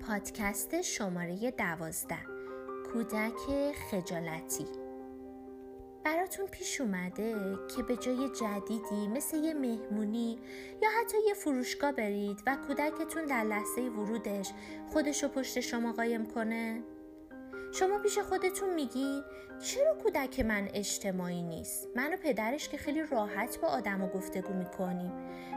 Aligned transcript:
پادکست 0.00 0.82
شماره 0.82 1.50
دوازده 1.50 2.18
کودک 2.92 3.72
خجالتی 3.90 4.66
براتون 6.04 6.46
پیش 6.46 6.80
اومده 6.80 7.58
که 7.76 7.82
به 7.82 7.96
جای 7.96 8.28
جدیدی 8.28 9.08
مثل 9.08 9.36
یه 9.36 9.54
مهمونی 9.54 10.38
یا 10.82 10.88
حتی 11.00 11.16
یه 11.26 11.34
فروشگاه 11.34 11.92
برید 11.92 12.42
و 12.46 12.56
کودکتون 12.66 13.24
در 13.24 13.44
لحظه 13.44 13.80
ورودش 13.80 14.50
خودشو 14.92 15.28
پشت 15.28 15.60
شما 15.60 15.92
قایم 15.92 16.26
کنه؟ 16.26 16.82
شما 17.72 17.98
پیش 17.98 18.18
خودتون 18.18 18.74
میگین؟ 18.74 19.22
چرا 19.60 19.94
کودک 20.02 20.40
من 20.40 20.68
اجتماعی 20.74 21.42
نیست؟ 21.42 21.88
من 21.96 22.14
و 22.14 22.16
پدرش 22.16 22.68
که 22.68 22.76
خیلی 22.76 23.02
راحت 23.02 23.60
با 23.60 23.68
آدم 23.68 24.02
و 24.02 24.08
گفتگو 24.08 24.54
می‌کنیم. 24.54 25.12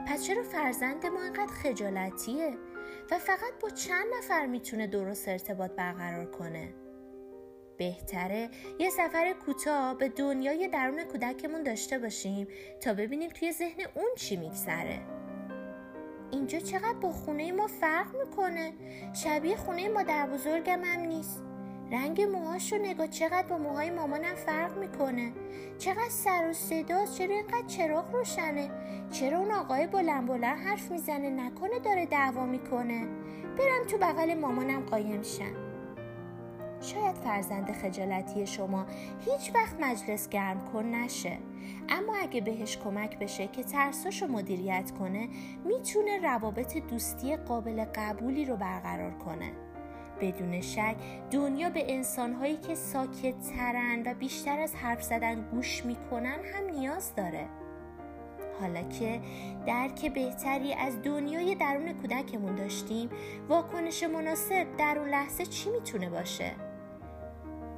پس 0.08 0.24
چرا 0.24 0.44
فرزند 0.44 1.06
ما 1.06 1.24
اینقدر 1.24 1.54
خجالتیه؟ 1.64 2.58
و 3.12 3.20
فقط 3.20 3.54
با 3.62 3.70
چند 3.70 4.06
نفر 4.18 4.46
می‌تونه 4.46 4.88
درست 4.88 5.28
ارتباط 5.28 5.72
برقرار 5.72 6.26
کنه؟ 6.26 6.74
بهتره 7.78 8.50
یه 8.80 8.90
سفر 8.90 9.34
کوتاه 9.46 9.98
به 9.98 10.10
دنیای 10.10 10.68
درون 10.68 11.04
کودکمون 11.04 11.64
داشته 11.64 12.00
باشیم 12.00 12.48
تا 12.82 12.94
ببینیم 12.94 13.30
توی 13.30 13.52
ذهن 13.52 13.82
اون 13.96 14.10
چی 14.16 14.36
میگذره. 14.36 15.00
اینجا 16.32 16.60
چقدر 16.60 17.00
با 17.02 17.12
خونه 17.12 17.52
ما 17.52 17.68
فرق 17.68 18.16
می‌کنه؟ 18.16 18.74
شبیه 19.14 19.56
خونه 19.56 19.90
مادر 19.90 20.28
بزرگم 20.28 20.82
هم 20.84 21.00
نیست. 21.00 21.44
رنگ 21.92 22.22
موهاش 22.22 22.74
رو 22.74 22.80
نگاه 22.80 23.08
چقدر 23.08 23.48
با 23.48 23.58
موهای 23.58 23.90
مامانم 23.90 24.36
فرق 24.36 24.78
می‌کنه. 24.78 25.32
چقدر 25.78 26.10
سر 26.10 26.48
و 26.50 26.54
صداست 26.54 27.18
چرا 27.18 27.36
اینقدر 27.36 27.68
چراغ 27.68 28.16
روشنه. 28.16 28.70
چرا 29.12 29.38
اون 29.38 29.52
آقای 29.52 29.88
بلند 29.88 30.28
بلند 30.28 30.60
حرف 30.60 30.92
می‌زنه 30.92 31.30
نکنه 31.30 31.80
داره 31.80 32.06
دعوا 32.06 32.46
می‌کنه. 32.46 33.08
برم 33.44 33.88
تو 33.88 33.98
بغل 33.98 34.34
مامانم 34.34 34.82
قایم 34.82 35.22
شم. 35.22 35.56
شاید 36.82 37.16
فرزند 37.16 37.72
خجالتی 37.72 38.48
شما 38.48 38.86
هیچ 39.20 39.52
وقت 39.56 39.76
مجلس 39.82 40.30
گرم 40.30 40.66
کن 40.74 40.86
نشه. 40.86 41.38
اما 41.90 42.16
اگه 42.22 42.42
بهش 42.42 42.78
کمک 42.78 43.20
بشه 43.20 43.48
که 43.48 43.64
ترساشو 43.64 44.28
مدیریت 44.28 44.92
کنه 45.00 45.30
می‌تونه 45.66 46.18
روابط 46.22 46.78
دوستی 46.78 47.36
قابل 47.36 47.86
قبولی 47.96 48.46
رو 48.46 48.58
برقرار 48.58 49.12
کنه. 49.12 49.52
بدون 50.22 50.62
شک 50.62 50.96
دنیا 51.32 51.70
به 51.70 51.94
انسانهایی 51.94 52.58
که 52.58 52.76
ساکت 52.76 53.36
ترن 53.56 54.04
و 54.06 54.14
بیشتر 54.14 54.60
از 54.60 54.76
حرف 54.76 55.04
زدن 55.04 55.42
گوش 55.52 55.86
می‌کنن 55.86 56.40
هم 56.54 56.70
نیاز 56.80 57.16
داره 57.16 57.48
حالا 58.62 58.82
که 58.82 59.22
درک 59.68 60.14
بهتری 60.14 60.74
از 60.74 61.02
دنیای 61.02 61.56
درون 61.56 61.94
کودکمون 61.94 62.56
داشتیم 62.56 63.10
واکنش 63.50 64.04
مناسب 64.04 64.68
در 64.78 65.00
اون 65.00 65.10
لحظه 65.10 65.46
چی 65.46 65.70
می‌تونه 65.70 66.10
باشه؟ 66.10 66.52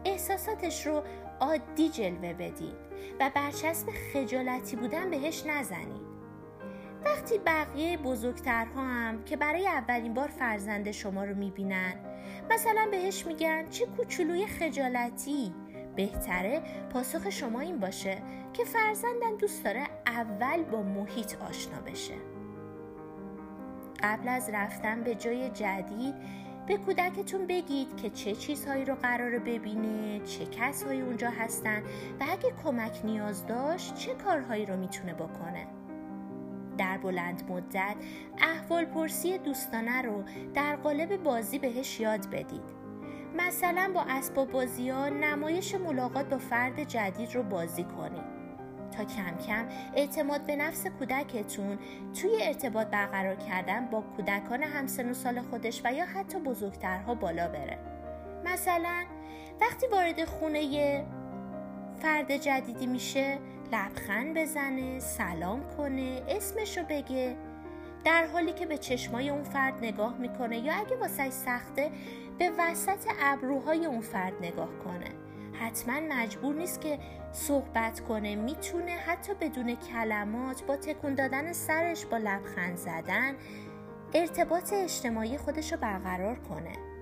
احساساتش 0.06 0.88
رو 0.88 1.04
عادی 1.40 1.90
جلوه 1.90 2.34
بدین 2.34 2.74
و 3.20 3.32
برچسب 3.36 3.90
خجالتی 4.14 4.76
بودن 4.76 5.10
بهش 5.10 5.46
نزنید 5.46 6.13
وقتی 7.06 7.38
بقیه 7.38 7.98
بزرگترها 7.98 8.82
هم 8.82 9.24
که 9.24 9.38
برای 9.38 9.68
اولین 9.68 10.14
بار 10.14 10.28
فرزند 10.28 10.92
شما 10.92 11.24
رو 11.24 11.36
می‌بینن 11.36 11.94
مثلا 12.52 12.88
بهش 12.92 13.26
میگن 13.26 13.70
چه 13.70 13.86
کوچولوی 13.86 14.48
خجالتی. 14.48 15.54
بهتره 15.96 16.62
پاسخ 16.94 17.30
شما 17.30 17.60
این 17.60 17.80
باشه 17.80 18.18
که 18.54 18.64
فرزندن 18.64 19.36
دوست 19.40 19.64
داره 19.64 19.84
اول 20.08 20.64
با 20.64 20.82
محیط 20.82 21.36
آشنا 21.42 21.82
بشه. 21.82 22.14
قبل 24.04 24.28
از 24.28 24.50
رفتن 24.54 25.04
به 25.04 25.16
جای 25.16 25.50
جدید 25.50 26.16
به 26.68 26.78
کودکتون 26.78 27.48
بگید 27.48 27.98
که 27.98 28.10
چه 28.10 28.36
چیزهایی 28.36 28.86
رو 28.86 28.96
قرار 28.96 29.40
ببینه 29.40 30.20
چه 30.20 30.46
کسهایی 30.46 31.02
اونجا 31.02 31.30
هستن 31.30 31.82
و 32.20 32.26
اگه 32.30 32.54
کمک 32.64 33.02
نیاز 33.04 33.48
داشت 33.48 33.96
چه 33.96 34.14
کارهایی 34.14 34.66
رو 34.66 34.78
می‌تونه 34.78 35.14
بکنه. 35.14 35.68
در 36.78 36.98
بلند 36.98 37.52
مدت 37.52 37.96
احوال 38.38 38.86
پرسی 38.86 39.38
دوستانه 39.38 40.02
رو 40.02 40.24
در 40.54 40.76
قالب 40.76 41.24
بازی 41.24 41.60
بهش 41.60 42.00
یاد 42.00 42.30
بدید. 42.30 42.84
مثلا 43.38 43.92
با 43.94 44.06
اسباب 44.10 44.52
بازی 44.52 44.90
ها 44.90 45.10
نمایش 45.10 45.76
ملاقات 45.76 46.30
با 46.30 46.38
فرد 46.38 46.84
جدید 46.84 47.36
رو 47.36 47.44
بازی 47.44 47.84
کنید. 47.84 48.34
تا 48.98 49.04
کم 49.04 49.38
کم 49.48 49.66
اعتماد 49.96 50.46
به 50.46 50.56
نفس 50.56 50.88
کودکتون 50.88 51.80
توی 52.22 52.32
ارتباط 52.42 52.88
برقرار 52.88 53.36
کردن 53.36 53.86
با 53.86 54.02
کودکان 54.02 54.64
همسن 54.64 55.10
و 55.10 55.14
سال 55.14 55.42
خودش 55.42 55.82
و 55.86 55.94
یا 55.94 56.06
حتی 56.06 56.40
بزرگترها 56.40 57.16
بالا 57.16 57.48
بره. 57.48 57.78
مثلا 58.46 59.04
وقتی 59.62 59.88
وارد 59.88 60.26
خونه 60.26 61.06
فرد 62.02 62.38
جدیدی 62.38 62.88
میشه 62.88 63.38
لبخند 63.74 64.38
بزنه 64.38 65.00
سلام 65.00 65.64
کنه 65.78 66.22
اسمشو 66.28 66.84
بگه. 66.90 67.36
در 68.06 68.28
حالی 68.28 68.54
که 68.54 68.66
به 68.66 68.78
چشمای 68.78 69.30
اون 69.30 69.44
فرد 69.44 69.74
نگاه 69.82 70.18
می‌کنه 70.18 70.58
یا 70.58 70.74
اگه 70.74 70.96
واسه 70.96 71.30
سخته 71.30 71.92
به 72.40 72.52
وسط 72.60 73.08
ابروهای 73.22 73.86
اون 73.86 74.02
فرد 74.02 74.34
نگاه 74.42 74.70
کنه. 74.84 75.10
حتما 75.54 76.00
مجبور 76.00 76.56
نیست 76.56 76.82
که 76.82 77.00
صحبت 77.32 78.00
کنه 78.00 78.36
می‌تونه 78.36 78.92
حتی 78.92 79.34
بدون 79.34 79.76
کلمات 79.76 80.64
با 80.64 80.78
تکون 80.78 81.16
دادن 81.16 81.54
سرش 81.54 82.06
با 82.06 82.18
لبخند 82.18 82.78
زدن 82.78 83.36
ارتباط 84.14 84.74
اجتماعی 84.74 85.38
خودش 85.38 85.72
رو 85.72 85.80
برقرار 85.80 86.36
کنه. 86.36 86.93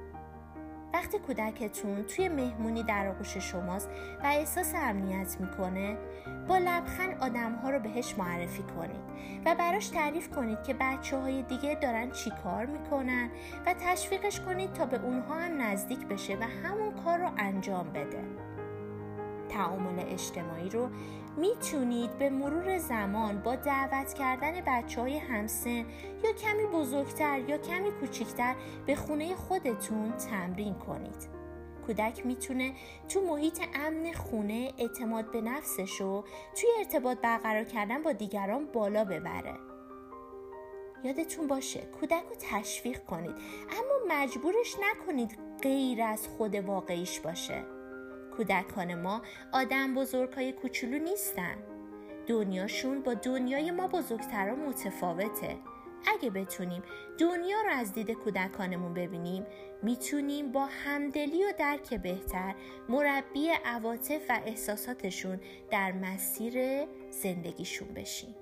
وقتی 0.93 1.19
کودکتون 1.19 2.03
توی 2.03 2.29
مهمونی 2.29 2.83
در 2.83 3.07
آغوش 3.07 3.37
شماست 3.37 3.89
و 4.23 4.25
احساس 4.25 4.73
امنیت 4.75 5.37
می‌کنه 5.39 5.97
با 6.47 6.57
لبخند 6.57 7.17
آدم 7.21 7.55
ها 7.55 7.69
رو 7.69 7.79
بهش 7.79 8.15
معرفی 8.17 8.63
کنید 8.63 9.01
و 9.45 9.55
براش 9.55 9.87
تعریف 9.87 10.29
کنید 10.29 10.63
که 10.63 10.75
بچه 10.79 11.17
های 11.17 11.43
دیگه 11.43 11.75
دارن 11.75 12.11
چی 12.11 12.31
کار 12.43 12.65
می‌کنن 12.65 13.29
و 13.65 13.73
تشویقش 13.73 14.39
کنید 14.39 14.73
تا 14.73 14.85
به 14.85 15.01
اونها 15.03 15.35
هم 15.35 15.61
نزدیک 15.61 16.07
بشه 16.07 16.37
و 16.37 16.43
همون 16.43 16.91
کار 17.03 17.19
رو 17.19 17.29
انجام 17.37 17.89
بده. 17.89 18.23
تعامل 19.53 20.03
اجتماعی 20.07 20.69
رو 20.69 20.89
می‌تونید 21.37 22.17
به 22.17 22.29
مرور 22.29 22.77
زمان 22.77 23.41
با 23.41 23.55
دعوت 23.55 24.13
کردن 24.13 24.61
بچه 24.67 25.01
های 25.01 25.17
همسن 25.17 25.85
یا 26.23 26.33
کمی 26.33 26.65
بزرگتر 26.73 27.39
یا 27.39 27.57
کمی 27.57 27.91
کوچکتر 27.91 28.55
به 28.85 28.95
خونه 28.95 29.35
خودتون 29.35 30.11
تمرین 30.11 30.73
کنید. 30.73 31.29
کودک 31.87 32.25
می‌تونه 32.25 32.73
تو 33.09 33.21
محیط 33.21 33.61
امن 33.75 34.13
خونه 34.13 34.71
اعتماد 34.77 35.31
به 35.31 35.41
نفسش 35.41 36.01
رو 36.01 36.23
توی 36.55 36.69
ارتباط 36.77 37.17
برقرار 37.17 37.63
کردن 37.63 38.03
با 38.03 38.11
دیگران 38.11 38.65
بالا 38.65 39.03
ببره. 39.03 39.53
یادتون 41.03 41.47
باشه 41.47 41.79
کودک 41.79 42.23
رو 42.29 42.35
تشویق 42.39 43.05
کنید 43.05 43.35
اما 43.71 44.15
مجبورش 44.15 44.75
نکنید 44.81 45.37
غیر 45.61 46.01
از 46.01 46.27
خود 46.27 46.55
واقعیش 46.55 47.19
باشه. 47.19 47.80
کودکان 48.37 48.95
ما 48.95 49.21
آدم 49.51 49.93
بزرگ 49.93 50.33
های 50.33 50.51
کوچولو 50.51 50.97
نیستن. 50.97 51.55
دنیاشون 52.27 53.01
با 53.01 53.13
دنیای 53.13 53.71
ما 53.71 53.87
بزرگترا 53.87 54.55
متفاوته. 54.55 55.57
اگه 56.07 56.29
بتونیم 56.29 56.83
دنیا 57.17 57.61
رو 57.61 57.71
از 57.71 57.93
دید 57.93 58.11
کودکانمون 58.11 58.93
ببینیم 58.93 59.45
می‌تونیم 59.83 60.51
با 60.51 60.65
همدلی 60.65 61.43
و 61.43 61.53
درک 61.57 61.93
بهتر 61.93 62.55
مربی 62.89 63.49
عواطف 63.65 64.21
و 64.29 64.39
احساساتشون 64.45 65.39
در 65.71 65.91
مسیر 65.91 66.85
زندگیشون 67.09 67.87
بشیم. 67.87 68.35